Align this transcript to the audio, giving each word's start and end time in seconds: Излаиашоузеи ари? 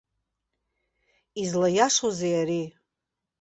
Излаиашоузеи 1.41 2.33
ари? 2.41 2.63